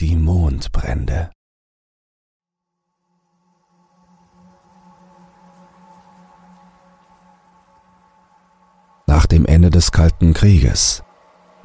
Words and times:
Die 0.00 0.16
Mondbrände. 0.16 1.30
Nach 9.06 9.26
dem 9.26 9.44
Ende 9.44 9.68
des 9.68 9.92
Kalten 9.92 10.32
Krieges 10.32 11.02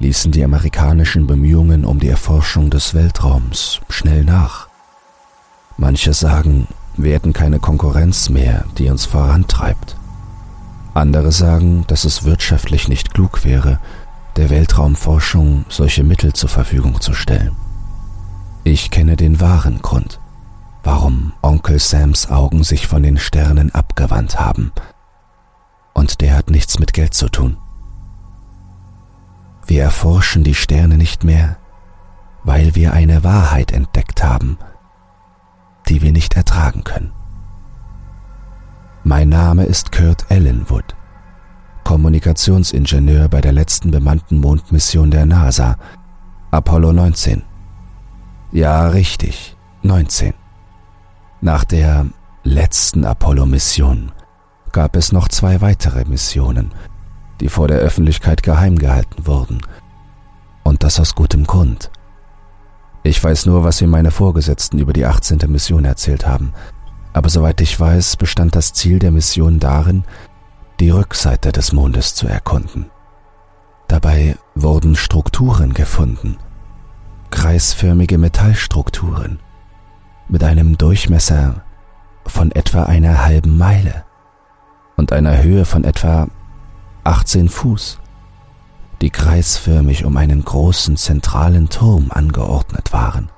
ließen 0.00 0.32
die 0.32 0.44
amerikanischen 0.44 1.26
Bemühungen 1.26 1.86
um 1.86 1.98
die 1.98 2.10
Erforschung 2.10 2.68
des 2.68 2.92
Weltraums 2.92 3.80
schnell 3.88 4.22
nach. 4.22 4.68
Manche 5.78 6.12
sagen, 6.12 6.68
wir 6.98 7.14
hätten 7.14 7.32
keine 7.32 7.58
Konkurrenz 7.58 8.28
mehr, 8.28 8.66
die 8.76 8.90
uns 8.90 9.06
vorantreibt. 9.06 9.96
Andere 10.92 11.32
sagen, 11.32 11.86
dass 11.86 12.04
es 12.04 12.24
wirtschaftlich 12.24 12.86
nicht 12.86 13.14
klug 13.14 13.46
wäre, 13.46 13.80
der 14.36 14.50
Weltraumforschung 14.50 15.64
solche 15.70 16.04
Mittel 16.04 16.34
zur 16.34 16.50
Verfügung 16.50 17.00
zu 17.00 17.14
stellen. 17.14 17.56
Ich 18.68 18.90
kenne 18.90 19.14
den 19.14 19.40
wahren 19.40 19.80
Grund, 19.80 20.18
warum 20.82 21.32
Onkel 21.40 21.78
Sams 21.78 22.28
Augen 22.28 22.64
sich 22.64 22.88
von 22.88 23.00
den 23.04 23.16
Sternen 23.16 23.72
abgewandt 23.72 24.40
haben. 24.40 24.72
Und 25.94 26.20
der 26.20 26.36
hat 26.36 26.50
nichts 26.50 26.80
mit 26.80 26.92
Geld 26.92 27.14
zu 27.14 27.28
tun. 27.28 27.58
Wir 29.68 29.84
erforschen 29.84 30.42
die 30.42 30.56
Sterne 30.56 30.96
nicht 30.96 31.22
mehr, 31.22 31.58
weil 32.42 32.74
wir 32.74 32.92
eine 32.92 33.22
Wahrheit 33.22 33.70
entdeckt 33.70 34.24
haben, 34.24 34.58
die 35.88 36.02
wir 36.02 36.10
nicht 36.10 36.34
ertragen 36.34 36.82
können. 36.82 37.12
Mein 39.04 39.28
Name 39.28 39.62
ist 39.62 39.92
Kurt 39.92 40.26
Ellenwood, 40.28 40.96
Kommunikationsingenieur 41.84 43.28
bei 43.28 43.40
der 43.40 43.52
letzten 43.52 43.92
bemannten 43.92 44.40
Mondmission 44.40 45.12
der 45.12 45.24
NASA, 45.24 45.76
Apollo 46.50 46.94
19. 46.94 47.44
Ja, 48.56 48.88
richtig, 48.88 49.54
19. 49.82 50.32
Nach 51.42 51.62
der 51.62 52.06
letzten 52.42 53.04
Apollo-Mission 53.04 54.12
gab 54.72 54.96
es 54.96 55.12
noch 55.12 55.28
zwei 55.28 55.60
weitere 55.60 56.06
Missionen, 56.06 56.72
die 57.42 57.50
vor 57.50 57.68
der 57.68 57.80
Öffentlichkeit 57.80 58.42
geheim 58.42 58.78
gehalten 58.78 59.26
wurden. 59.26 59.60
Und 60.62 60.84
das 60.84 60.98
aus 60.98 61.14
gutem 61.14 61.46
Grund. 61.46 61.90
Ich 63.02 63.22
weiß 63.22 63.44
nur, 63.44 63.62
was 63.62 63.82
mir 63.82 63.88
meine 63.88 64.10
Vorgesetzten 64.10 64.78
über 64.78 64.94
die 64.94 65.04
18. 65.04 65.40
Mission 65.48 65.84
erzählt 65.84 66.26
haben, 66.26 66.54
aber 67.12 67.28
soweit 67.28 67.60
ich 67.60 67.78
weiß, 67.78 68.16
bestand 68.16 68.56
das 68.56 68.72
Ziel 68.72 68.98
der 68.98 69.10
Mission 69.10 69.60
darin, 69.60 70.04
die 70.80 70.88
Rückseite 70.88 71.52
des 71.52 71.74
Mondes 71.74 72.14
zu 72.14 72.26
erkunden. 72.26 72.86
Dabei 73.86 74.38
wurden 74.54 74.96
Strukturen 74.96 75.74
gefunden, 75.74 76.38
kreisförmige 77.36 78.16
Metallstrukturen 78.16 79.40
mit 80.26 80.42
einem 80.42 80.78
Durchmesser 80.78 81.64
von 82.26 82.50
etwa 82.50 82.84
einer 82.84 83.26
halben 83.26 83.58
Meile 83.58 84.04
und 84.96 85.12
einer 85.12 85.42
Höhe 85.42 85.66
von 85.66 85.84
etwa 85.84 86.28
18 87.04 87.50
Fuß, 87.50 87.98
die 89.02 89.10
kreisförmig 89.10 90.06
um 90.06 90.16
einen 90.16 90.46
großen 90.46 90.96
zentralen 90.96 91.68
Turm 91.68 92.06
angeordnet 92.08 92.94
waren. 92.94 93.28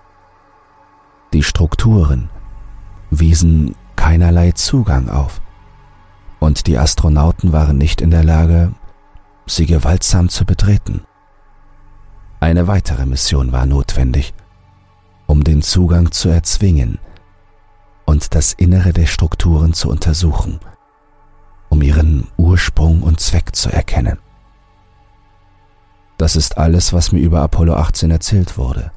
Die 1.33 1.43
Strukturen 1.43 2.31
wiesen 3.11 3.75
keinerlei 3.97 4.53
Zugang 4.53 5.11
auf, 5.11 5.41
und 6.39 6.69
die 6.69 6.79
Astronauten 6.79 7.53
waren 7.53 7.77
nicht 7.77 8.01
in 8.01 8.13
der 8.13 8.23
Lage, 8.23 8.73
sie 9.47 9.67
gewaltsam 9.67 10.29
zu 10.29 10.45
betreten. 10.45 11.03
Eine 12.41 12.67
weitere 12.67 13.07
Mission 13.07 13.53
war 13.53 13.67
notwendig, 13.67 14.35
um 15.27 15.45
den 15.45 15.63
Zugang 15.63 16.13
zu 16.13 16.29
erzwingen 16.29 16.99
und 18.05 18.35
das 18.35 18.53
Innere 18.53 18.93
der 18.93 19.07
Strukturen 19.07 19.73
zu 19.73 19.89
untersuchen– 19.89 20.61
um 21.69 21.83
ihren 21.83 22.27
Ursprung 22.37 23.03
und 23.03 23.21
Zweck 23.21 23.55
zu 23.55 23.71
erkennen. 23.71 24.19
Das 26.17 26.35
ist 26.35 26.59
alles, 26.59 26.93
was 26.93 27.13
mir 27.13 27.21
über 27.21 27.43
Apollo 27.43 27.75
18 27.75 28.11
erzählt 28.11 28.59
wurde. 28.59 28.91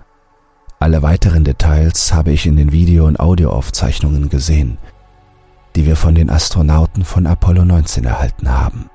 Alle 0.80 1.04
weiteren 1.04 1.44
Details 1.44 2.14
habe 2.14 2.32
ich 2.32 2.48
in 2.48 2.56
den 2.56 2.72
Video- 2.72 3.06
und 3.06 3.20
Audioaufzeichnungen 3.20 4.30
gesehen, 4.30 4.80
die 5.76 5.86
wir 5.86 5.96
von 5.96 6.16
den 6.16 6.30
Astronauten 6.30 7.06
von 7.06 7.28
Apollo 7.28 7.66
19 7.66 8.06
erhalten 8.06 8.50
haben. 8.50 8.90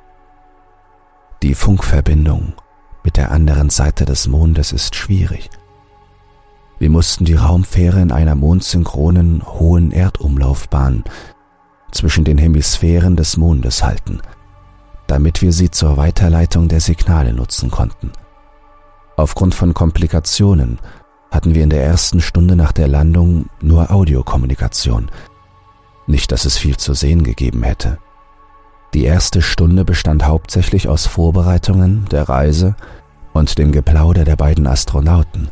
Die 1.43 1.55
Funkverbindung 1.55 2.55
mit 3.07 3.17
der 3.17 3.31
anderen 3.31 3.71
Seite 3.71 4.05
des 4.05 4.27
Mondes 4.27 4.73
ist 4.73 4.97
schwierig. 4.97 5.49
Wir 6.81 6.91
mussten 6.91 7.25
die 7.25 7.35
Raumfähre 7.35 8.01
in 8.01 8.11
einer 8.11 8.35
mondsynchronen 8.35 9.45
hohen 9.47 9.93
Erdumlaufbahn 9.93 11.05
zwischen 11.93 12.25
den 12.25 12.37
Hemisphären 12.37 13.15
des 13.15 13.37
Mondes 13.37 13.85
halten, 13.85 14.21
damit 15.07 15.41
wir 15.41 15.53
sie 15.53 15.71
zur 15.71 15.97
Weiterleitung 15.97 16.67
der 16.67 16.81
Signale 16.81 17.33
nutzen 17.33 17.71
konnten. 17.71 18.11
Aufgrund 19.17 19.55
von 19.55 19.73
Komplikationen 19.73 20.81
hatten 21.31 21.55
wir 21.55 21.63
in 21.63 21.71
der 21.71 21.85
ersten 21.85 22.21
Stunde 22.21 22.57
nach 22.57 22.73
der 22.73 22.89
Landung 22.89 23.47
nur 23.63 23.93
Audiokommunikation. 23.93 25.13
Nicht, 26.09 26.33
dass 26.33 26.45
es 26.45 26.59
viel 26.59 26.77
zu 26.77 26.93
sehen 26.93 27.23
gegeben 27.23 27.63
hätte. 27.63 27.99
Die 28.97 29.05
erste 29.05 29.43
Stunde 29.43 29.85
bestand 29.85 30.25
hauptsächlich 30.25 30.89
aus 30.89 31.05
Vorbereitungen 31.05 32.07
der 32.11 32.31
Reise 32.31 32.77
und 33.35 33.59
dem 33.59 33.71
Geplauder 33.71 34.25
der 34.25 34.37
beiden 34.37 34.67
Astronauten, 34.67 35.51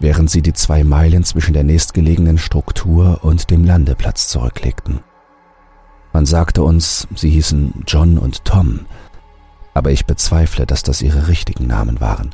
während 0.00 0.30
sie 0.30 0.40
die 0.40 0.54
zwei 0.54 0.82
Meilen 0.82 1.24
zwischen 1.24 1.52
der 1.52 1.62
nächstgelegenen 1.62 2.38
Struktur 2.38 3.18
und 3.20 3.50
dem 3.50 3.66
Landeplatz 3.66 4.28
zurücklegten. 4.28 5.00
Man 6.14 6.24
sagte 6.24 6.62
uns, 6.62 7.06
sie 7.14 7.28
hießen 7.28 7.84
John 7.86 8.16
und 8.16 8.46
Tom, 8.46 8.86
aber 9.74 9.90
ich 9.90 10.06
bezweifle, 10.06 10.64
dass 10.64 10.82
das 10.82 11.02
ihre 11.02 11.28
richtigen 11.28 11.66
Namen 11.66 12.00
waren. 12.00 12.30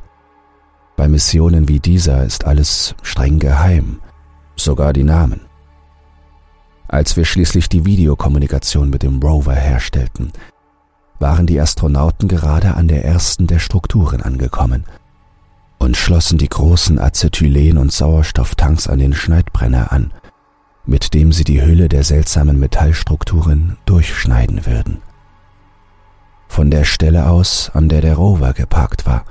Bei 0.96 1.08
Missionen 1.08 1.69
wie 1.69 1.80
dieser 1.80 2.22
ist 2.24 2.44
alles 2.44 2.94
streng 3.02 3.40
geheim, 3.40 3.98
sogar 4.54 4.92
die 4.92 5.02
Namen. 5.02 5.50
Als 6.92 7.16
wir 7.16 7.24
schließlich 7.24 7.68
die 7.68 7.84
Videokommunikation 7.84 8.90
mit 8.90 9.04
dem 9.04 9.22
Rover 9.22 9.54
herstellten, 9.54 10.32
waren 11.20 11.46
die 11.46 11.60
Astronauten 11.60 12.26
gerade 12.26 12.74
an 12.74 12.88
der 12.88 13.04
ersten 13.04 13.46
der 13.46 13.60
Strukturen 13.60 14.22
angekommen 14.22 14.84
und 15.78 15.96
schlossen 15.96 16.36
die 16.36 16.48
großen 16.48 16.98
Acetylen- 16.98 17.78
und 17.78 17.92
Sauerstofftanks 17.92 18.88
an 18.88 18.98
den 18.98 19.14
Schneidbrenner 19.14 19.92
an, 19.92 20.12
mit 20.84 21.14
dem 21.14 21.30
sie 21.30 21.44
die 21.44 21.62
Hülle 21.62 21.88
der 21.88 22.02
seltsamen 22.02 22.58
Metallstrukturen 22.58 23.76
durchschneiden 23.86 24.66
würden. 24.66 25.00
Von 26.48 26.72
der 26.72 26.82
Stelle 26.82 27.28
aus, 27.28 27.70
an 27.72 27.88
der 27.88 28.00
der 28.00 28.16
Rover 28.16 28.52
geparkt 28.52 29.06
war, 29.06 29.26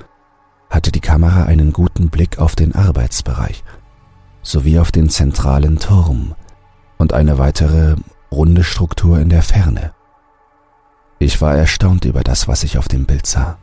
hatte 0.70 0.90
die 0.92 1.00
Kamera 1.00 1.44
einen 1.44 1.74
guten 1.74 2.08
Blick 2.08 2.38
auf 2.38 2.56
den 2.56 2.74
Arbeitsbereich 2.74 3.62
sowie 4.42 4.78
auf 4.78 4.90
den 4.90 5.10
zentralen 5.10 5.78
Turm 5.78 6.34
und 7.00 7.12
eine 7.12 7.38
weitere 7.38 7.96
runde 8.30 8.62
Struktur 8.62 9.18
in 9.18 9.28
der 9.28 9.42
Ferne. 9.42 9.92
Ich 11.18 11.40
war 11.40 11.56
erstaunt 11.56 12.04
über 12.04 12.22
das, 12.22 12.46
was 12.46 12.62
ich 12.62 12.78
auf 12.78 12.86
dem 12.86 13.06
Bild 13.06 13.26
sah. 13.26 13.58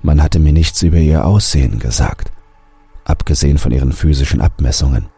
Man 0.00 0.22
hatte 0.22 0.38
mir 0.38 0.52
nichts 0.52 0.82
über 0.82 0.96
ihr 0.98 1.26
Aussehen 1.26 1.78
gesagt, 1.78 2.32
abgesehen 3.04 3.58
von 3.58 3.72
ihren 3.72 3.92
physischen 3.92 4.40
Abmessungen 4.40 5.10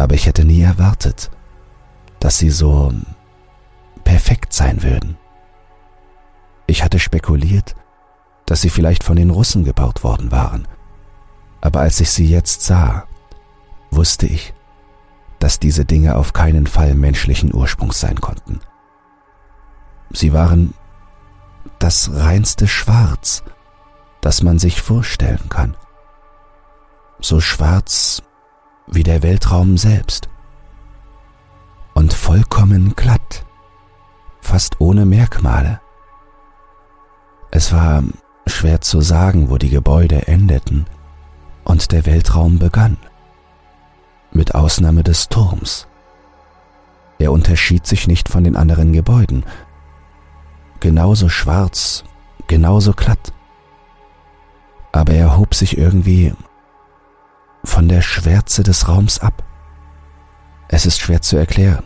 aber 0.00 0.14
ich 0.14 0.24
hätte 0.24 0.46
nie 0.46 0.62
erwartet, 0.62 1.30
dass 2.20 2.38
sie 2.38 2.48
so 2.48 2.90
perfekt 4.02 4.54
sein 4.54 4.82
würden. 4.82 5.18
Ich 6.66 6.82
hatte 6.82 6.98
spekuliert, 6.98 7.74
dass 8.46 8.62
sie 8.62 8.70
vielleicht 8.70 9.04
von 9.04 9.16
den 9.16 9.28
Russen 9.28 9.62
gebaut 9.62 10.02
worden 10.02 10.32
waren, 10.32 10.66
aber 11.60 11.80
als 11.80 12.00
ich 12.00 12.10
sie 12.10 12.26
jetzt 12.26 12.62
sah, 12.62 13.04
wusste 13.90 14.26
ich, 14.26 14.54
dass 15.40 15.58
diese 15.58 15.84
Dinge 15.84 16.14
auf 16.16 16.32
keinen 16.32 16.66
Fall 16.68 16.94
menschlichen 16.94 17.52
Ursprungs 17.52 17.98
sein 17.98 18.20
konnten. 18.20 18.60
Sie 20.12 20.32
waren 20.32 20.74
das 21.78 22.10
reinste 22.12 22.68
Schwarz, 22.68 23.42
das 24.20 24.42
man 24.42 24.58
sich 24.58 24.80
vorstellen 24.80 25.48
kann. 25.48 25.76
So 27.20 27.40
schwarz 27.40 28.22
wie 28.86 29.02
der 29.02 29.22
Weltraum 29.22 29.76
selbst. 29.78 30.28
Und 31.94 32.12
vollkommen 32.12 32.94
glatt, 32.94 33.44
fast 34.40 34.80
ohne 34.80 35.04
Merkmale. 35.04 35.80
Es 37.50 37.72
war 37.72 38.02
schwer 38.46 38.80
zu 38.80 39.00
sagen, 39.00 39.50
wo 39.50 39.58
die 39.58 39.70
Gebäude 39.70 40.28
endeten 40.28 40.86
und 41.64 41.92
der 41.92 42.06
Weltraum 42.06 42.58
begann. 42.58 42.96
Mit 44.32 44.54
Ausnahme 44.54 45.02
des 45.02 45.28
Turms. 45.28 45.86
Er 47.18 47.32
unterschied 47.32 47.86
sich 47.86 48.06
nicht 48.06 48.28
von 48.28 48.44
den 48.44 48.56
anderen 48.56 48.92
Gebäuden. 48.92 49.44
Genauso 50.80 51.28
schwarz, 51.28 52.04
genauso 52.46 52.92
glatt. 52.92 53.32
Aber 54.92 55.12
er 55.12 55.36
hob 55.36 55.54
sich 55.54 55.76
irgendwie 55.76 56.32
von 57.64 57.88
der 57.88 58.02
Schwärze 58.02 58.62
des 58.62 58.88
Raums 58.88 59.18
ab. 59.18 59.42
Es 60.68 60.86
ist 60.86 61.00
schwer 61.00 61.20
zu 61.20 61.36
erklären. 61.36 61.84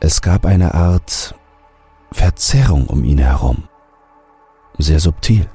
Es 0.00 0.20
gab 0.20 0.46
eine 0.46 0.74
Art 0.74 1.34
Verzerrung 2.10 2.86
um 2.86 3.04
ihn 3.04 3.18
herum. 3.18 3.64
Sehr 4.78 5.00
subtil. 5.00 5.48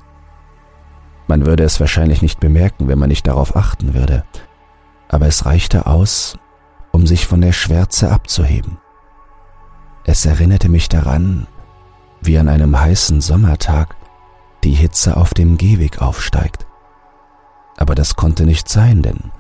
Man 1.28 1.46
würde 1.46 1.64
es 1.64 1.80
wahrscheinlich 1.80 2.22
nicht 2.22 2.40
bemerken, 2.40 2.88
wenn 2.88 2.98
man 2.98 3.10
nicht 3.10 3.28
darauf 3.28 3.56
achten 3.56 3.94
würde, 3.94 4.24
aber 5.10 5.28
es 5.28 5.46
reichte 5.46 5.86
aus, 5.86 6.38
um 6.92 7.06
sich 7.06 7.28
von 7.28 7.42
der 7.42 7.52
Schwärze 7.52 8.12
abzuheben. 8.12 8.78
Es 10.06 10.26
erinnerte 10.26 10.70
mich 10.70 10.88
daran, 10.88 11.48
wie 12.22 12.38
an 12.38 12.48
einem 12.48 12.80
heißen 12.80 13.22
Sommertag 13.22 13.96
die 14.64 14.74
Hitze 14.74 15.18
auf 15.18 15.34
dem 15.34 15.58
Gehweg 15.58 16.02
aufsteigt. 16.02 16.66
Aber 17.78 17.96
das 17.96 18.16
konnte 18.16 18.46
nicht 18.46 18.70
sein, 18.70 19.02
denn 19.02 19.32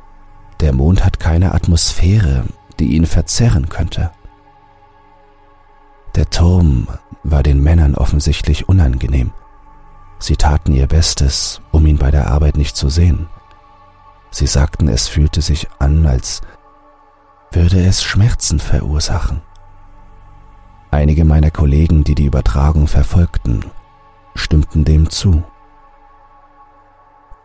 der 0.59 0.73
Mond 0.73 1.05
hat 1.05 1.19
keine 1.19 1.53
Atmosphäre, 1.53 2.45
die 2.79 2.95
ihn 2.95 3.05
verzerren 3.05 3.69
könnte. 3.69 4.11
Der 6.15 6.29
Turm 6.29 6.87
war 7.23 7.43
den 7.43 7.61
Männern 7.61 7.95
offensichtlich 7.95 8.67
unangenehm. 8.67 9.31
Sie 10.19 10.35
taten 10.35 10.73
ihr 10.73 10.87
Bestes, 10.87 11.61
um 11.71 11.85
ihn 11.85 11.97
bei 11.97 12.11
der 12.11 12.27
Arbeit 12.27 12.57
nicht 12.57 12.75
zu 12.75 12.89
sehen. 12.89 13.27
Sie 14.31 14.47
sagten, 14.47 14.87
es 14.87 15.07
fühlte 15.07 15.41
sich 15.41 15.67
an, 15.79 16.05
als 16.05 16.41
würde 17.51 17.83
es 17.83 18.03
Schmerzen 18.03 18.59
verursachen. 18.59 19.41
Einige 20.91 21.25
meiner 21.25 21.51
Kollegen, 21.51 22.03
die 22.03 22.15
die 22.15 22.25
Übertragung 22.25 22.87
verfolgten, 22.87 23.65
stimmten 24.35 24.85
dem 24.85 25.09
zu. 25.09 25.43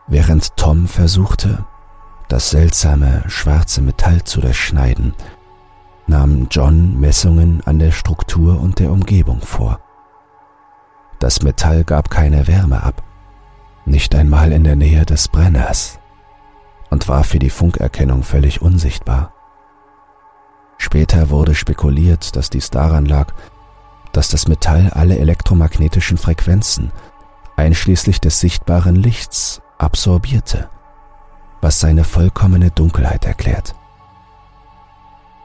Während 0.06 0.56
Tom 0.56 0.86
versuchte, 0.86 1.64
das 2.28 2.50
seltsame 2.50 3.22
schwarze 3.28 3.80
Metall 3.80 4.22
zu 4.24 4.40
durchschneiden, 4.40 5.14
nahm 6.06 6.48
John 6.50 6.98
Messungen 7.00 7.62
an 7.64 7.78
der 7.78 7.90
Struktur 7.90 8.60
und 8.60 8.78
der 8.78 8.90
Umgebung 8.90 9.40
vor. 9.40 9.80
Das 11.18 11.42
Metall 11.42 11.84
gab 11.84 12.10
keine 12.10 12.46
Wärme 12.46 12.82
ab, 12.82 13.02
nicht 13.86 14.14
einmal 14.14 14.52
in 14.52 14.64
der 14.64 14.76
Nähe 14.76 15.06
des 15.06 15.28
Brenners, 15.28 15.98
und 16.94 17.08
war 17.08 17.24
für 17.24 17.40
die 17.40 17.50
Funkerkennung 17.50 18.22
völlig 18.22 18.62
unsichtbar. 18.62 19.32
Später 20.78 21.28
wurde 21.28 21.56
spekuliert, 21.56 22.36
dass 22.36 22.50
dies 22.50 22.70
daran 22.70 23.04
lag, 23.04 23.34
dass 24.12 24.28
das 24.28 24.46
Metall 24.46 24.90
alle 24.90 25.18
elektromagnetischen 25.18 26.18
Frequenzen, 26.18 26.92
einschließlich 27.56 28.20
des 28.20 28.38
sichtbaren 28.38 28.94
Lichts, 28.94 29.60
absorbierte, 29.76 30.70
was 31.60 31.80
seine 31.80 32.04
vollkommene 32.04 32.70
Dunkelheit 32.70 33.24
erklärt. 33.24 33.74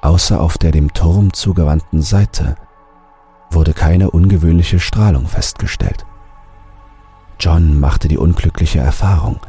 Außer 0.02 0.40
auf 0.40 0.60
der 0.60 0.72
dem 0.72 0.94
Turm 0.94 1.34
zugewandten 1.34 2.04
Seite 2.04 2.58
wurde 3.50 3.74
keine 3.74 4.12
ungewöhnliche 4.12 4.80
Strahlung 4.80 5.26
festgestellt. 5.26 6.06
John 7.40 7.80
machte 7.80 8.08
die 8.08 8.20
unglückliche 8.20 8.82
Erfahrung, 8.82 9.40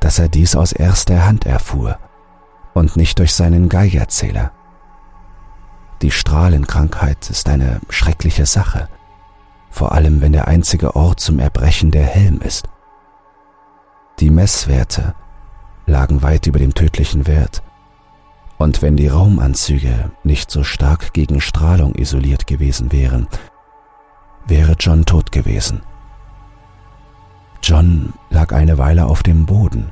dass 0.00 0.18
er 0.18 0.28
dies 0.28 0.54
aus 0.56 0.72
erster 0.72 1.24
Hand 1.26 1.46
erfuhr 1.46 1.98
und 2.74 2.96
nicht 2.96 3.18
durch 3.18 3.34
seinen 3.34 3.68
Geigerzähler. 3.68 4.52
Die 6.02 6.10
Strahlenkrankheit 6.10 7.30
ist 7.30 7.48
eine 7.48 7.80
schreckliche 7.88 8.46
Sache, 8.46 8.88
vor 9.70 9.92
allem 9.92 10.20
wenn 10.20 10.32
der 10.32 10.46
einzige 10.46 10.94
Ort 10.94 11.20
zum 11.20 11.38
Erbrechen 11.38 11.90
der 11.90 12.04
Helm 12.04 12.40
ist. 12.40 12.68
Die 14.20 14.30
Messwerte 14.30 15.14
lagen 15.86 16.22
weit 16.22 16.46
über 16.46 16.58
dem 16.58 16.74
tödlichen 16.74 17.26
Wert, 17.26 17.62
und 18.58 18.80
wenn 18.80 18.96
die 18.96 19.08
Raumanzüge 19.08 20.10
nicht 20.24 20.50
so 20.50 20.62
stark 20.62 21.12
gegen 21.12 21.40
Strahlung 21.40 21.94
isoliert 21.94 22.46
gewesen 22.46 22.90
wären, 22.90 23.28
wäre 24.46 24.76
John 24.78 25.04
tot 25.04 25.30
gewesen. 25.32 25.82
John 27.68 28.12
lag 28.30 28.52
eine 28.52 28.78
Weile 28.78 29.06
auf 29.06 29.24
dem 29.24 29.44
Boden, 29.44 29.90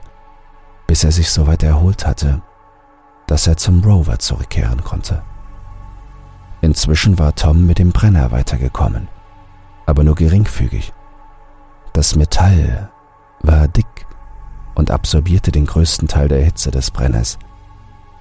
bis 0.87 1.03
er 1.03 1.11
sich 1.11 1.29
so 1.33 1.49
weit 1.49 1.65
erholt 1.65 2.07
hatte, 2.07 2.41
dass 3.27 3.49
er 3.49 3.57
zum 3.57 3.83
Rover 3.83 4.21
zurückkehren 4.21 4.85
konnte. 4.85 5.25
Inzwischen 6.61 7.19
war 7.19 7.35
Tom 7.35 7.67
mit 7.67 7.81
dem 7.81 7.91
Brenner 7.91 8.31
weitergekommen, 8.31 9.09
aber 9.87 10.05
nur 10.05 10.15
geringfügig. 10.15 10.93
Das 11.93 12.15
Metall 12.15 12.91
war 13.41 13.67
dick 13.67 14.07
und 14.77 14.93
absorbierte 14.93 15.51
den 15.51 15.67
größten 15.67 16.07
Teil 16.07 16.29
der 16.29 16.45
Hitze 16.45 16.71
des 16.71 16.93
Brenners, 16.93 17.41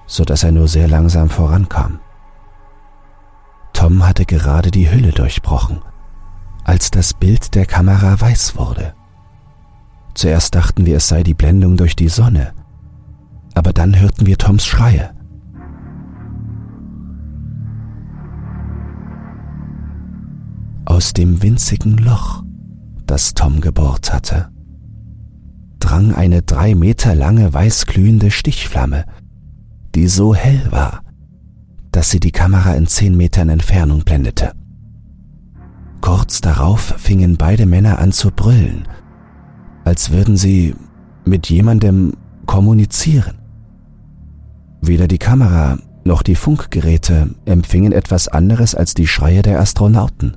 so 0.06 0.24
dass 0.24 0.42
er 0.42 0.50
nur 0.50 0.66
sehr 0.66 0.88
langsam 0.88 1.30
vorankam. 1.30 2.00
Tom 3.72 4.04
hatte 4.04 4.26
gerade 4.26 4.72
die 4.72 4.90
Hülle 4.90 5.12
durchbrochen, 5.12 5.80
als 6.64 6.90
das 6.90 7.14
Bild 7.14 7.54
der 7.54 7.66
Kamera 7.66 8.20
weiß 8.20 8.56
wurde. 8.56 8.94
Zuerst 10.14 10.54
dachten 10.54 10.86
wir, 10.86 10.96
es 10.96 11.08
sei 11.08 11.22
die 11.22 11.34
Blendung 11.34 11.76
durch 11.76 11.96
die 11.96 12.08
Sonne, 12.08 12.52
aber 13.54 13.72
dann 13.72 13.98
hörten 13.98 14.26
wir 14.26 14.38
Toms 14.38 14.64
Schreie. 14.64 15.10
Aus 20.84 21.12
dem 21.12 21.42
winzigen 21.42 21.98
Loch, 21.98 22.44
das 23.06 23.34
Tom 23.34 23.60
gebohrt 23.60 24.12
hatte, 24.12 24.48
drang 25.80 26.14
eine 26.14 26.42
drei 26.42 26.74
Meter 26.74 27.14
lange 27.14 27.52
weißglühende 27.52 28.30
Stichflamme, 28.30 29.04
die 29.94 30.06
so 30.06 30.34
hell 30.34 30.70
war, 30.70 31.02
dass 31.90 32.10
sie 32.10 32.20
die 32.20 32.32
Kamera 32.32 32.74
in 32.74 32.86
zehn 32.86 33.16
Metern 33.16 33.48
Entfernung 33.48 34.04
blendete. 34.04 34.52
Kurz 36.00 36.40
darauf 36.40 36.80
fingen 36.80 37.36
beide 37.36 37.66
Männer 37.66 37.98
an 37.98 38.12
zu 38.12 38.30
brüllen, 38.30 38.86
als 39.84 40.10
würden 40.10 40.36
sie 40.36 40.74
mit 41.24 41.48
jemandem 41.48 42.14
kommunizieren. 42.46 43.38
Weder 44.80 45.08
die 45.08 45.18
Kamera 45.18 45.78
noch 46.04 46.22
die 46.22 46.34
Funkgeräte 46.34 47.30
empfingen 47.46 47.92
etwas 47.92 48.28
anderes 48.28 48.74
als 48.74 48.94
die 48.94 49.06
Schreie 49.06 49.42
der 49.42 49.60
Astronauten. 49.60 50.36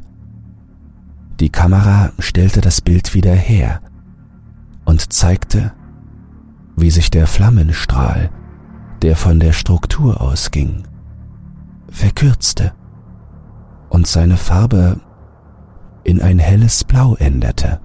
Die 1.39 1.49
Kamera 1.49 2.11
stellte 2.19 2.61
das 2.61 2.81
Bild 2.81 3.13
wieder 3.13 3.33
her 3.33 3.81
und 4.85 5.11
zeigte, 5.11 5.73
wie 6.77 6.89
sich 6.89 7.11
der 7.11 7.27
Flammenstrahl, 7.27 8.29
der 9.01 9.15
von 9.15 9.39
der 9.39 9.51
Struktur 9.51 10.21
ausging, 10.21 10.83
verkürzte 11.91 12.73
und 13.89 14.07
seine 14.07 14.37
Farbe 14.37 14.99
in 16.03 16.21
ein 16.21 16.39
helles 16.39 16.83
Blau 16.85 17.15
änderte. 17.15 17.81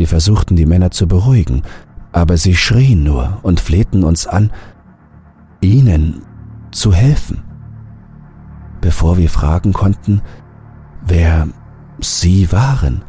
Wir 0.00 0.08
versuchten 0.08 0.56
die 0.56 0.64
Männer 0.64 0.90
zu 0.90 1.06
beruhigen, 1.06 1.62
aber 2.10 2.38
sie 2.38 2.56
schrien 2.56 3.02
nur 3.02 3.38
und 3.42 3.60
flehten 3.60 4.02
uns 4.02 4.26
an, 4.26 4.50
ihnen 5.60 6.22
zu 6.70 6.94
helfen. 6.94 7.42
Bevor 8.80 9.18
wir 9.18 9.28
fragen 9.28 9.74
konnten, 9.74 10.22
wer 11.02 11.48
sie 12.00 12.50
waren, 12.50 13.04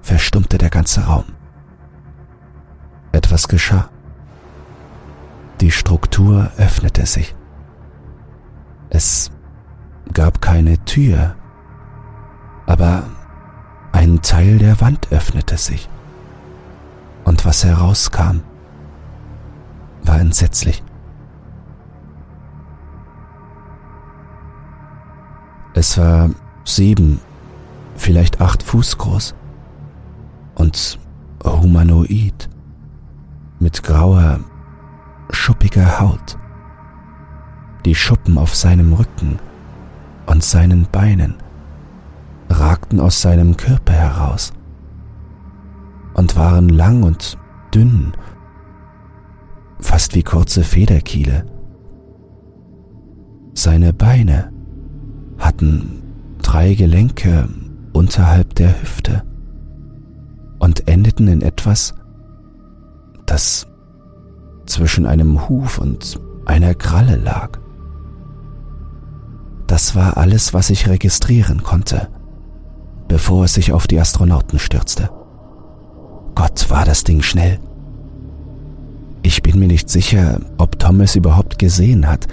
verstummte 0.00 0.56
der 0.56 0.70
ganze 0.70 1.02
Raum. 1.02 1.26
Etwas 3.12 3.46
geschah. 3.46 3.90
Die 5.60 5.70
Struktur 5.70 6.50
öffnete 6.56 7.04
sich. 7.04 7.36
Es 8.88 9.30
gab 10.14 10.40
keine 10.40 10.82
Tür, 10.86 11.36
aber 12.64 13.04
ein 13.92 14.22
Teil 14.22 14.58
der 14.58 14.80
Wand 14.80 15.10
öffnete 15.10 15.56
sich. 15.56 15.88
Und 17.24 17.44
was 17.44 17.64
herauskam, 17.64 18.40
war 20.02 20.18
entsetzlich. 20.20 20.82
Es 25.74 25.98
war 25.98 26.30
sieben 26.64 27.20
vielleicht 27.96 28.40
acht 28.40 28.62
Fuß 28.62 28.98
groß 28.98 29.34
und 30.54 30.98
humanoid 31.44 32.48
mit 33.60 33.82
grauer, 33.82 34.40
schuppiger 35.30 36.00
Haut. 36.00 36.38
Die 37.84 37.94
Schuppen 37.94 38.38
auf 38.38 38.54
seinem 38.54 38.92
Rücken 38.92 39.38
und 40.26 40.42
seinen 40.42 40.86
Beinen 40.90 41.36
ragten 42.48 43.00
aus 43.00 43.20
seinem 43.20 43.56
Körper 43.56 43.92
heraus 43.92 44.52
und 46.14 46.36
waren 46.36 46.68
lang 46.68 47.02
und 47.02 47.38
dünn, 47.74 48.12
fast 49.80 50.14
wie 50.14 50.22
kurze 50.22 50.64
Federkiele. 50.64 51.46
Seine 53.54 53.92
Beine 53.92 54.52
hatten 55.38 56.02
drei 56.42 56.74
Gelenke 56.74 57.48
unterhalb 57.92 58.54
der 58.54 58.80
Hüfte 58.80 59.22
und 60.58 60.88
endeten 60.88 61.28
in 61.28 61.42
etwas, 61.42 61.94
das 63.26 63.66
zwischen 64.66 65.06
einem 65.06 65.48
Huf 65.48 65.78
und 65.78 66.20
einer 66.44 66.74
Kralle 66.74 67.16
lag. 67.16 67.58
Das 69.66 69.94
war 69.94 70.16
alles, 70.16 70.54
was 70.54 70.70
ich 70.70 70.88
registrieren 70.88 71.62
konnte, 71.62 72.08
bevor 73.08 73.44
es 73.44 73.54
sich 73.54 73.72
auf 73.72 73.86
die 73.86 73.98
Astronauten 73.98 74.58
stürzte. 74.58 75.10
Gott, 76.34 76.70
war 76.70 76.84
das 76.84 77.04
Ding 77.04 77.22
schnell. 77.22 77.58
Ich 79.22 79.42
bin 79.42 79.58
mir 79.58 79.66
nicht 79.66 79.90
sicher, 79.90 80.40
ob 80.58 80.78
Tom 80.78 81.00
es 81.00 81.16
überhaupt 81.16 81.58
gesehen 81.58 82.06
hat, 82.06 82.28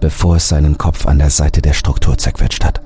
bevor 0.00 0.36
es 0.36 0.48
seinen 0.48 0.78
Kopf 0.78 1.06
an 1.06 1.18
der 1.18 1.30
Seite 1.30 1.62
der 1.62 1.72
Struktur 1.72 2.16
zerquetscht 2.16 2.64
hat. 2.64 2.80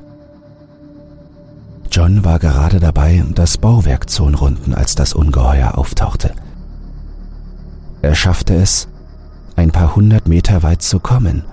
John 1.91 2.25
war 2.25 2.39
gerade 2.39 2.81
dabei, 2.81 3.25
das 3.35 3.59
Bauwerk 3.59 4.09
zu 4.09 4.25
umrunden, 4.25 4.75
als 4.75 4.95
das 4.95 5.13
Ungeheuer 5.13 5.77
auftauchte. 5.79 6.33
Er 8.03 8.15
schaffte 8.15 8.55
es, 8.55 8.89
ein 9.57 9.71
paar 9.71 9.97
hundert 9.97 10.29
Meter 10.29 10.63
weit 10.63 10.83
zu 10.83 11.01
kommen 11.01 11.45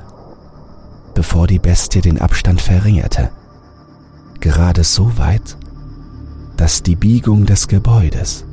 bevor 1.13 1.47
die 1.47 1.59
Bestie 1.59 2.01
den 2.01 2.19
Abstand 2.19 2.61
verringerte. 2.61 3.31
Gerade 4.43 4.83
so 4.83 5.17
weit, 5.17 5.55
dass 6.57 6.83
die 6.83 6.97
Biegung 6.97 7.45
des 7.45 7.69
Gebäudes 7.69 8.43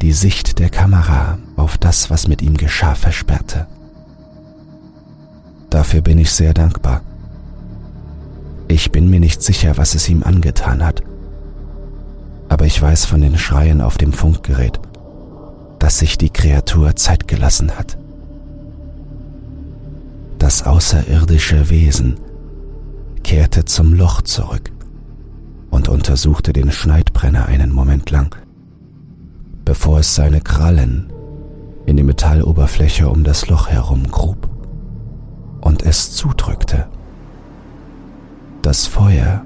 die 0.00 0.12
Sicht 0.12 0.60
der 0.60 0.70
Kamera 0.70 1.38
auf 1.56 1.76
das, 1.76 2.08
was 2.08 2.28
mit 2.28 2.40
ihm 2.40 2.56
geschah, 2.56 2.94
versperrte. 2.94 3.66
Dafür 5.70 6.02
bin 6.02 6.18
ich 6.18 6.30
sehr 6.30 6.54
dankbar. 6.54 7.00
Ich 8.68 8.92
bin 8.92 9.10
mir 9.10 9.18
nicht 9.18 9.42
sicher, 9.42 9.76
was 9.76 9.96
es 9.96 10.08
ihm 10.08 10.22
angetan 10.22 10.84
hat, 10.84 11.02
aber 12.48 12.66
ich 12.66 12.80
weiß 12.80 13.06
von 13.06 13.20
den 13.20 13.36
Schreien 13.36 13.80
auf 13.80 13.98
dem 13.98 14.12
Funkgerät, 14.12 14.78
dass 15.80 15.98
sich 15.98 16.16
die 16.16 16.30
Kreatur 16.30 16.94
Zeit 16.94 17.26
gelassen 17.26 17.72
hat 17.76 17.98
das 20.38 20.62
außerirdische 20.62 21.70
Wesen 21.70 22.20
kehrte 23.24 23.64
zum 23.64 23.94
Loch 23.94 24.22
zurück 24.22 24.70
und 25.70 25.88
untersuchte 25.88 26.52
den 26.52 26.70
Schneidbrenner 26.70 27.46
einen 27.46 27.72
Moment 27.72 28.10
lang, 28.10 28.36
bevor 29.64 30.00
es 30.00 30.14
seine 30.14 30.40
Krallen 30.40 31.12
in 31.86 31.96
die 31.96 32.02
Metalloberfläche 32.02 33.08
um 33.08 33.24
das 33.24 33.48
Loch 33.48 33.68
herum 33.68 34.10
grub 34.10 34.48
und 35.60 35.82
es 35.82 36.12
zudrückte. 36.12 36.86
Das 38.62 38.86
Feuer 38.86 39.44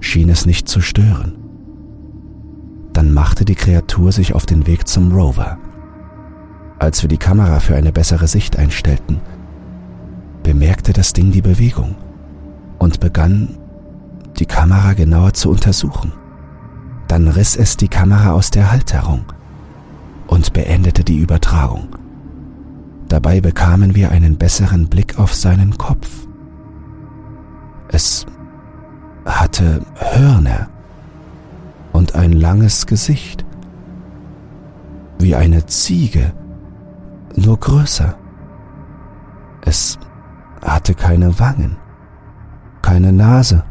schien 0.00 0.28
es 0.28 0.46
nicht 0.46 0.68
zu 0.68 0.80
stören. 0.80 1.34
Dann 2.92 3.12
machte 3.12 3.44
die 3.44 3.54
Kreatur 3.54 4.12
sich 4.12 4.34
auf 4.34 4.46
den 4.46 4.66
Weg 4.66 4.86
zum 4.86 5.12
Rover. 5.12 5.58
Als 6.78 7.02
wir 7.02 7.08
die 7.08 7.18
Kamera 7.18 7.60
für 7.60 7.74
eine 7.74 7.92
bessere 7.92 8.28
Sicht 8.28 8.56
einstellten, 8.58 9.20
bemerkte 10.42 10.92
das 10.92 11.12
Ding 11.12 11.30
die 11.30 11.42
Bewegung 11.42 11.94
und 12.78 13.00
begann, 13.00 13.58
die 14.42 14.46
Kamera 14.46 14.94
genauer 14.94 15.34
zu 15.34 15.50
untersuchen. 15.50 16.12
Dann 17.06 17.28
riss 17.28 17.54
es 17.54 17.76
die 17.76 17.86
Kamera 17.86 18.32
aus 18.32 18.50
der 18.50 18.72
Halterung 18.72 19.24
und 20.26 20.52
beendete 20.52 21.04
die 21.04 21.18
Übertragung. 21.18 21.94
Dabei 23.06 23.40
bekamen 23.40 23.94
wir 23.94 24.10
einen 24.10 24.38
besseren 24.38 24.88
Blick 24.88 25.16
auf 25.16 25.32
seinen 25.32 25.78
Kopf. 25.78 26.26
Es 27.86 28.26
hatte 29.24 29.86
Hörner 29.94 30.68
und 31.92 32.16
ein 32.16 32.32
langes 32.32 32.86
Gesicht, 32.86 33.44
wie 35.20 35.36
eine 35.36 35.66
Ziege, 35.66 36.32
nur 37.36 37.60
größer. 37.60 38.16
Es 39.60 40.00
hatte 40.64 40.96
keine 40.96 41.38
Wangen, 41.38 41.76
keine 42.80 43.12
Nase 43.12 43.62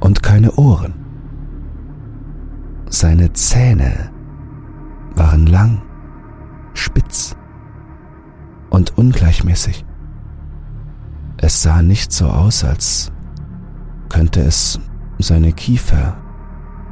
und 0.00 0.22
keine 0.22 0.52
Ohren. 0.52 0.94
Seine 2.88 3.32
Zähne 3.32 4.10
waren 5.14 5.46
lang, 5.46 5.82
spitz 6.74 7.36
und 8.70 8.96
ungleichmäßig. 8.96 9.84
Es 11.36 11.62
sah 11.62 11.82
nicht 11.82 12.12
so 12.12 12.26
aus, 12.26 12.64
als 12.64 13.12
könnte 14.08 14.40
es 14.40 14.80
seine 15.18 15.52
Kiefer 15.52 16.16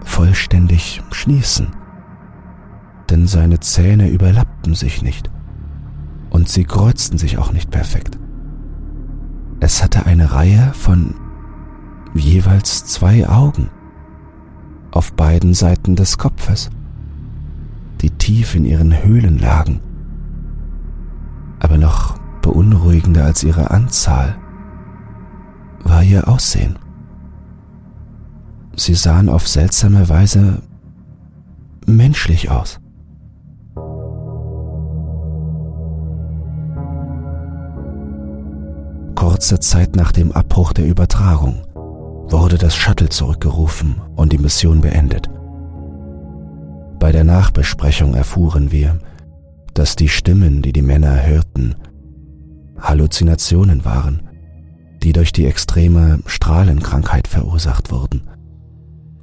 vollständig 0.05 1.03
schließen, 1.11 1.69
denn 3.11 3.27
seine 3.27 3.61
Zähne 3.61 4.09
überlappten 4.09 4.75
sich 4.75 5.03
nicht 5.03 5.31
und 6.31 6.49
sie 6.49 6.65
kreuzten 6.65 7.19
sich 7.19 7.38
auch 7.38 7.53
nicht 7.53 7.71
perfekt. 7.71 8.19
Es 9.61 9.83
hatte 9.83 10.07
eine 10.07 10.33
Reihe 10.33 10.73
von 10.75 11.15
jeweils 12.15 12.85
zwei 12.85 13.29
Augen 13.29 13.71
auf 14.91 15.12
beiden 15.12 15.55
Seiten 15.55 15.97
des 15.97 16.19
Kopfes, 16.19 16.71
die 18.00 18.11
tief 18.11 18.55
in 18.55 18.65
ihren 18.65 19.03
Höhlen 19.03 19.38
lagen. 19.38 19.81
Aber 21.61 21.79
noch 21.79 22.19
beunruhigender 22.43 23.25
als 23.25 23.43
ihre 23.45 23.71
Anzahl 23.71 24.37
war 25.85 26.03
ihr 26.03 26.29
Aussehen. 26.29 26.79
Sie 28.77 28.95
sahen 28.95 29.29
auf 29.29 29.49
seltsame 29.49 30.09
Weise 30.09 30.62
menschlich 31.87 32.50
aus. 32.50 32.81
Kurze 39.15 39.59
Zeit 39.59 39.97
nach 39.97 40.12
dem 40.12 40.31
Abbruch 40.33 40.73
der 40.73 40.87
Übertragung 40.87 41.62
wurde 42.30 42.58
das 42.58 42.75
Shuttle 42.75 43.08
zurückgerufen 43.08 44.00
und 44.16 44.32
die 44.32 44.38
Mission 44.38 44.80
beendet. 44.80 45.28
Bei 46.99 47.12
der 47.12 47.25
Nachbesprechung 47.25 48.14
erfuhren 48.14 48.73
wir, 48.73 48.99
dass 49.75 49.97
die 49.97 50.08
Stimmen, 50.08 50.62
die 50.62 50.73
die 50.73 50.82
Männer 50.82 51.26
hörten, 51.26 51.76
Halluzinationen 52.80 53.85
waren, 53.85 54.28
die 55.02 55.12
durch 55.12 55.32
die 55.32 55.47
extreme 55.47 56.20
Strahlenkrankheit 56.26 57.28
verursacht 57.28 57.90
wurden 57.90 58.28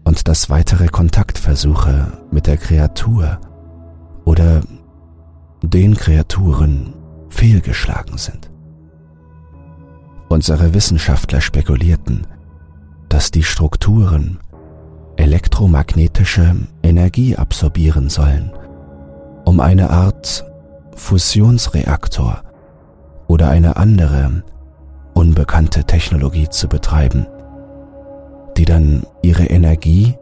und 0.06 0.28
dass 0.28 0.50
weitere 0.50 0.88
Kontaktversuche 0.88 2.12
mit 2.32 2.48
der 2.48 2.58
Kreatur 2.58 3.40
oder 4.24 4.62
den 5.62 5.96
Kreaturen 5.96 6.94
fehlgeschlagen 7.30 8.18
sind. 8.18 8.50
Unsere 10.30 10.74
Wissenschaftler 10.74 11.42
spekulierten, 11.42 12.28
dass 13.16 13.32
die 13.32 13.44
Strukturen 13.44 14.40
elektromagnetische 15.16 16.54
Energie 16.84 17.38
absorbieren 17.38 18.10
sollen, 18.10 18.52
um 19.46 19.62
eine 19.62 19.90
Art 19.90 20.44
Fusionsreaktor 20.98 22.42
oder 23.28 23.48
eine 23.48 23.78
andere 23.78 24.44
unbekannte 25.14 25.86
Technologie 25.86 26.50
zu 26.50 26.68
betreiben, 26.68 27.26
die 28.58 28.66
dann 28.66 29.04
ihre 29.22 29.46
Energie 29.46 30.16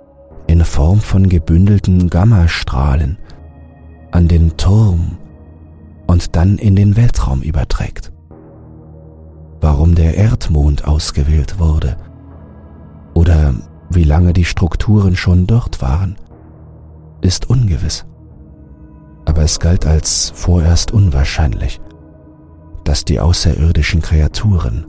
in 0.46 0.64
Form 0.64 1.00
von 1.00 1.30
gebündelten 1.30 2.12
Gammastrahlen 2.12 3.18
an 4.12 4.28
den 4.28 4.56
Turm 4.56 5.18
und 6.06 6.36
dann 6.36 6.60
in 6.60 6.76
den 6.76 6.96
Weltraum 6.96 7.42
überträgt. 7.42 8.12
Warum 9.62 9.96
der 9.96 10.16
Erdmond 10.16 10.86
ausgewählt 10.86 11.58
wurde 11.58 11.98
wie 13.96 14.04
lange 14.04 14.34
die 14.34 14.46
Strukturen 14.46 15.16
schon 15.16 15.48
dort 15.48 15.82
waren, 15.82 16.18
ist 17.22 17.50
ungewiss. 17.50 18.06
Aber 19.26 19.44
es 19.44 19.60
galt 19.60 19.86
als 19.86 20.32
vorerst 20.36 20.92
unwahrscheinlich, 20.92 21.80
dass 22.84 23.06
die 23.06 23.20
außerirdischen 23.20 24.02
Kreaturen 24.02 24.86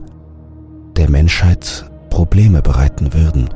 der 0.97 1.09
Menschheit 1.09 1.89
Probleme 2.09 2.61
bereiten 2.61 3.13
würden, 3.13 3.49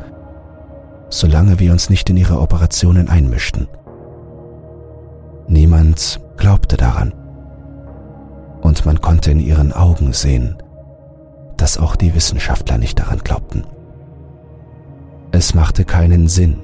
solange 1.10 1.60
wir 1.60 1.72
uns 1.72 1.90
nicht 1.90 2.10
in 2.10 2.18
ihre 2.18 2.40
Operationen 2.40 3.10
einmischten. 3.10 3.68
Niemand 5.48 6.20
glaubte 6.38 6.78
daran, 6.78 7.14
und 8.62 8.86
man 8.86 9.02
konnte 9.02 9.32
in 9.32 9.40
ihren 9.40 9.74
Augen 9.74 10.14
sehen, 10.14 10.58
dass 11.58 11.78
auch 11.78 11.96
die 11.96 12.14
Wissenschaftler 12.14 12.78
nicht 12.78 13.00
daran 13.00 13.20
glaubten. 13.20 13.64
Es 15.32 15.54
machte 15.54 15.86
keinen 15.86 16.28
Sinn. 16.28 16.58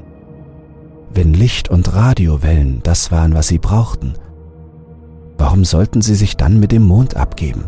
Wenn 1.13 1.33
Licht- 1.33 1.69
und 1.69 1.93
Radiowellen 1.93 2.81
das 2.83 3.11
waren, 3.11 3.33
was 3.33 3.47
sie 3.47 3.59
brauchten, 3.59 4.13
warum 5.37 5.63
sollten 5.63 6.01
sie 6.01 6.15
sich 6.15 6.35
dann 6.35 6.59
mit 6.59 6.71
dem 6.71 6.83
Mond 6.83 7.15
abgeben? 7.15 7.65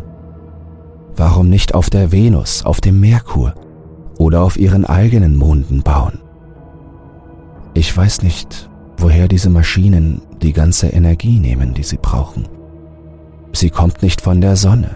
Warum 1.16 1.48
nicht 1.48 1.74
auf 1.74 1.88
der 1.88 2.12
Venus, 2.12 2.64
auf 2.64 2.80
dem 2.80 3.00
Merkur 3.00 3.54
oder 4.18 4.42
auf 4.42 4.56
ihren 4.56 4.84
eigenen 4.84 5.36
Monden 5.36 5.82
bauen? 5.82 6.18
Ich 7.74 7.96
weiß 7.96 8.22
nicht, 8.22 8.68
woher 8.96 9.28
diese 9.28 9.50
Maschinen 9.50 10.20
die 10.42 10.52
ganze 10.52 10.88
Energie 10.88 11.38
nehmen, 11.38 11.74
die 11.74 11.84
sie 11.84 11.98
brauchen. 11.98 12.48
Sie 13.52 13.70
kommt 13.70 14.02
nicht 14.02 14.20
von 14.20 14.40
der 14.40 14.56
Sonne, 14.56 14.90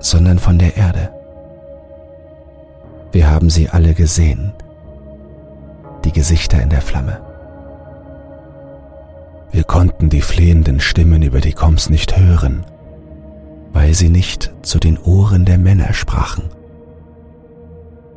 sondern 0.00 0.38
von 0.38 0.58
der 0.58 0.76
Erde. 0.76 1.15
Wir 3.16 3.30
haben 3.30 3.48
sie 3.48 3.70
alle 3.70 3.94
gesehen, 3.94 4.52
die 6.04 6.12
Gesichter 6.12 6.60
in 6.60 6.68
der 6.68 6.82
Flamme. 6.82 7.18
Wir 9.52 9.64
konnten 9.64 10.10
die 10.10 10.20
flehenden 10.20 10.80
Stimmen 10.80 11.22
über 11.22 11.40
die 11.40 11.54
Koms 11.54 11.88
nicht 11.88 12.18
hören, 12.18 12.66
weil 13.72 13.94
sie 13.94 14.10
nicht 14.10 14.52
zu 14.60 14.78
den 14.78 14.98
Ohren 14.98 15.46
der 15.46 15.56
Männer 15.56 15.94
sprachen. 15.94 16.50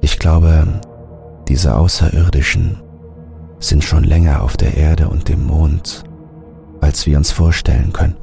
Ich 0.01 0.19
glaube, 0.19 0.67
diese 1.47 1.77
Außerirdischen 1.77 2.81
sind 3.59 3.85
schon 3.85 4.03
länger 4.03 4.43
auf 4.43 4.57
der 4.57 4.75
Erde 4.75 5.07
und 5.07 5.29
dem 5.29 5.47
Mond, 5.47 6.03
als 6.81 7.05
wir 7.05 7.17
uns 7.17 7.31
vorstellen 7.31 7.93
können. 7.93 8.17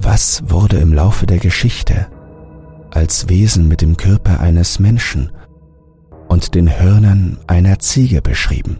Was 0.00 0.42
wurde 0.50 0.76
im 0.76 0.92
Laufe 0.92 1.24
der 1.24 1.38
Geschichte 1.38 2.08
als 2.94 3.28
Wesen 3.28 3.68
mit 3.68 3.82
dem 3.82 3.96
Körper 3.96 4.40
eines 4.40 4.78
Menschen 4.78 5.32
und 6.28 6.54
den 6.54 6.80
Hörnern 6.80 7.38
einer 7.46 7.78
Ziege 7.80 8.22
beschrieben? 8.22 8.78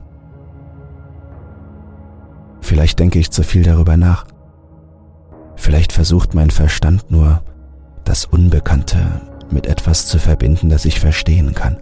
Vielleicht 2.61 2.99
denke 2.99 3.19
ich 3.19 3.31
zu 3.31 3.43
viel 3.43 3.65
darüber 3.65 3.97
nach. 3.97 4.27
Vielleicht 5.57 5.93
versucht 5.93 6.35
mein 6.35 6.51
Verstand 6.51 7.11
nur, 7.11 7.43
das 8.05 8.25
Unbekannte 8.25 9.21
mit 9.51 9.67
etwas 9.67 10.07
zu 10.07 10.19
verbinden, 10.19 10.69
das 10.69 10.85
ich 10.85 11.01
verstehen 11.01 11.55
kann. 11.55 11.79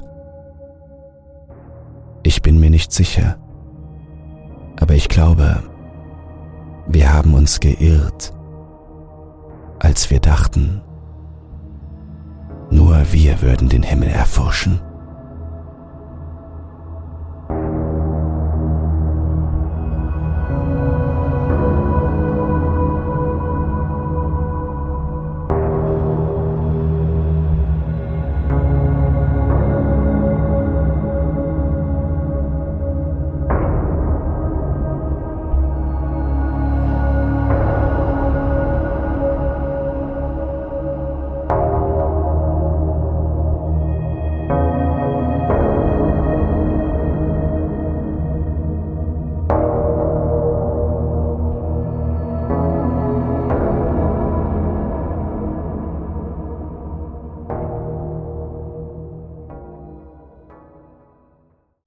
Ich 2.23 2.43
bin 2.43 2.59
mir 2.59 2.71
nicht 2.71 2.93
sicher, 2.93 3.37
aber 4.81 4.95
ich 4.95 5.09
glaube, 5.09 5.62
wir 6.87 7.12
haben 7.12 7.35
uns 7.35 7.61
geirrt, 7.61 8.33
als 9.79 10.11
wir 10.11 10.21
dachten, 10.21 10.83
nur 12.73 13.12
wir 13.12 13.41
würden 13.43 13.69
den 13.69 13.83
Himmel 13.83 14.09
erforschen. 14.09 14.81